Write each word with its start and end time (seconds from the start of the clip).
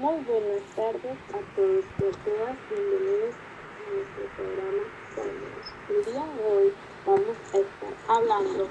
Muy 0.00 0.24
buenas 0.24 0.62
tardes 0.74 1.18
a 1.34 1.54
todos 1.54 1.84
y 1.84 2.04
a 2.04 2.12
todas. 2.24 2.56
Bienvenidos 2.70 3.34
a 3.76 3.90
nuestro 3.92 4.24
programa 4.36 4.84
Sueños. 5.14 5.64
El 5.90 6.04
día 6.06 6.24
de 6.32 6.44
hoy 6.48 6.72
vamos 7.04 7.36
a 7.52 7.58
estar 7.58 7.94
hablando 8.08 8.68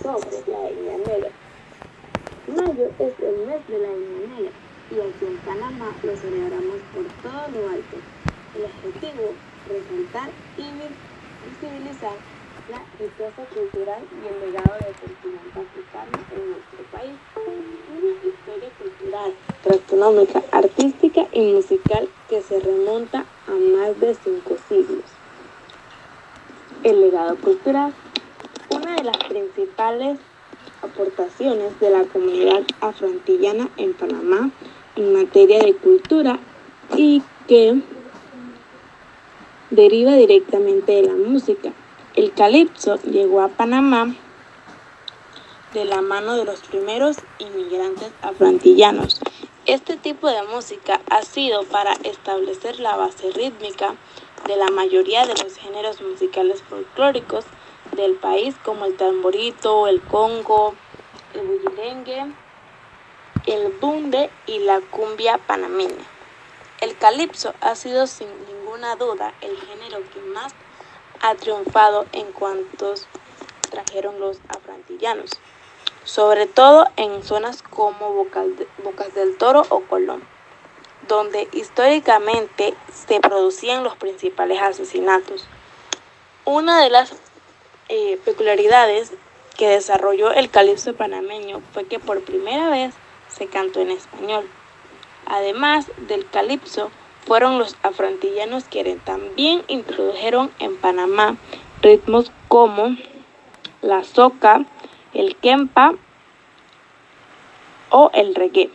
sobre 0.00 0.30
la 0.46 0.70
India 0.70 0.98
Negra. 0.98 1.30
Mayo 2.46 2.86
es 3.00 3.20
el 3.20 3.46
mes 3.46 3.66
de 3.66 3.78
la 3.78 3.92
India 3.94 4.28
Negra 4.28 4.52
y 4.90 5.00
aquí 5.00 5.26
en 5.26 5.38
Panamá 5.38 5.92
lo 6.04 6.16
celebramos 6.16 6.80
por 6.94 7.04
todo 7.22 7.48
lo 7.50 7.68
alto. 7.70 7.96
El 8.54 8.64
objetivo, 8.64 9.34
resaltar 9.68 10.30
y 10.56 10.66
visibilizar 11.50 12.16
la 12.68 12.84
riqueza 12.98 13.44
cultural 13.46 14.02
y 14.10 14.26
el 14.26 14.40
legado 14.40 14.74
del 14.74 14.94
continente 14.94 15.60
africano 15.60 16.12
en 16.30 16.50
nuestro 16.50 16.84
país. 16.90 17.18
Una 17.46 18.28
historia 18.28 18.70
cultural, 18.78 19.34
gastronómica, 19.64 20.42
artística 20.52 21.28
y 21.32 21.52
musical 21.52 22.08
que 22.28 22.42
se 22.42 22.60
remonta 22.60 23.26
a 23.46 23.52
más 23.52 24.00
de 24.00 24.14
cinco 24.14 24.56
siglos. 24.68 25.04
El 26.82 27.00
legado 27.00 27.36
cultural, 27.36 27.94
una 28.70 28.96
de 28.96 29.04
las 29.04 29.18
principales 29.28 30.18
aportaciones 30.82 31.78
de 31.80 31.90
la 31.90 32.04
comunidad 32.04 32.62
afroantillana 32.80 33.70
en 33.76 33.94
Panamá 33.94 34.50
en 34.96 35.12
materia 35.12 35.58
de 35.60 35.74
cultura 35.74 36.38
y 36.96 37.22
que 37.46 37.82
deriva 39.70 40.14
directamente 40.14 40.92
de 40.92 41.02
la 41.02 41.14
música 41.14 41.72
el 42.16 42.32
calipso 42.32 42.96
llegó 43.02 43.40
a 43.40 43.48
Panamá 43.48 44.14
de 45.72 45.84
la 45.84 46.00
mano 46.00 46.36
de 46.36 46.44
los 46.44 46.60
primeros 46.60 47.16
inmigrantes 47.40 48.12
afroantillanos. 48.22 49.20
Este 49.66 49.96
tipo 49.96 50.28
de 50.28 50.42
música 50.44 51.00
ha 51.10 51.22
sido 51.22 51.64
para 51.64 51.94
establecer 52.04 52.78
la 52.78 52.96
base 52.96 53.32
rítmica 53.32 53.96
de 54.46 54.56
la 54.56 54.70
mayoría 54.70 55.26
de 55.26 55.34
los 55.42 55.56
géneros 55.56 56.00
musicales 56.02 56.62
folclóricos 56.62 57.46
del 57.96 58.14
país 58.14 58.54
como 58.64 58.84
el 58.84 58.96
tamborito, 58.96 59.88
el 59.88 60.00
congo, 60.00 60.74
el 61.34 61.44
bullirengue, 61.44 62.32
el 63.46 63.72
bunde 63.80 64.30
y 64.46 64.60
la 64.60 64.80
cumbia 64.80 65.38
panameña. 65.38 66.04
El 66.80 66.96
calipso 66.96 67.54
ha 67.60 67.74
sido 67.74 68.06
sin 68.06 68.28
ninguna 68.46 68.94
duda 68.94 69.34
el 69.40 69.56
género 69.56 69.98
que 70.12 70.20
más 70.32 70.54
ha 71.24 71.34
triunfado 71.36 72.04
en 72.12 72.30
cuantos 72.32 73.06
trajeron 73.70 74.20
los 74.20 74.40
afrantillanos, 74.46 75.30
sobre 76.04 76.46
todo 76.46 76.86
en 76.96 77.22
zonas 77.22 77.62
como 77.62 78.12
Bocas 78.12 79.14
del 79.14 79.38
Toro 79.38 79.62
o 79.70 79.80
Colón, 79.80 80.22
donde 81.08 81.48
históricamente 81.52 82.74
se 82.92 83.20
producían 83.20 83.82
los 83.84 83.96
principales 83.96 84.60
asesinatos. 84.60 85.46
Una 86.44 86.82
de 86.82 86.90
las 86.90 87.14
eh, 87.88 88.20
peculiaridades 88.26 89.14
que 89.56 89.68
desarrolló 89.68 90.30
el 90.30 90.50
calipso 90.50 90.94
panameño 90.94 91.62
fue 91.72 91.86
que 91.86 91.98
por 91.98 92.22
primera 92.22 92.68
vez 92.68 92.94
se 93.28 93.46
cantó 93.46 93.80
en 93.80 93.92
español. 93.92 94.46
Además 95.24 95.86
del 95.96 96.28
calipso, 96.28 96.90
fueron 97.26 97.58
los 97.58 97.76
afrantillanos 97.82 98.64
quienes 98.64 98.98
también 99.04 99.62
introdujeron 99.68 100.50
en 100.58 100.76
Panamá 100.76 101.36
ritmos 101.82 102.30
como 102.48 102.96
la 103.82 104.04
soca, 104.04 104.64
el 105.12 105.36
kempa 105.36 105.94
o 107.90 108.10
el 108.14 108.34
reggae. 108.34 108.70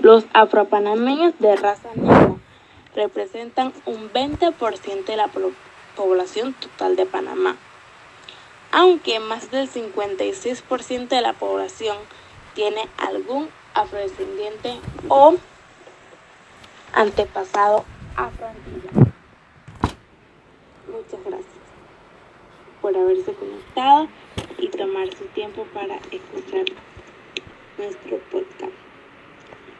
Los 0.00 0.24
afropanameños 0.32 1.34
de 1.38 1.56
raza 1.56 1.88
negra 1.94 2.36
representan 2.94 3.72
un 3.86 4.10
20% 4.12 5.04
de 5.04 5.16
la 5.16 5.28
población 5.96 6.54
total 6.54 6.96
de 6.96 7.06
Panamá, 7.06 7.56
aunque 8.72 9.20
más 9.20 9.50
del 9.50 9.68
56% 9.68 11.08
de 11.08 11.20
la 11.20 11.32
población 11.32 11.96
tiene 12.54 12.88
algún 12.96 13.48
afrodescendiente 13.74 14.78
o 15.08 15.36
antepasado 16.92 17.84
afroantillano. 18.16 19.12
Muchas 20.90 21.24
gracias 21.24 21.58
por 22.80 22.96
haberse 22.96 23.32
conectado 23.34 24.08
y 24.58 24.68
tomar 24.68 25.12
su 25.14 25.24
tiempo 25.26 25.66
para 25.74 25.96
escuchar 26.10 26.64
nuestro 27.76 28.18
podcast. 28.30 28.72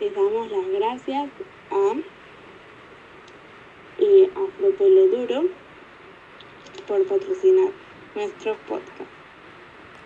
Les 0.00 0.14
damos 0.14 0.50
las 0.50 0.68
gracias 0.68 1.30
a, 1.70 1.94
y 3.98 4.24
a 4.24 5.16
Duro 5.16 5.44
por 6.86 7.06
patrocinar 7.06 7.70
nuestro 8.14 8.56
podcast. 8.68 9.10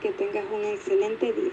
Que 0.03 0.11
tengas 0.13 0.45
un 0.51 0.65
excelente 0.65 1.33
día. 1.33 1.53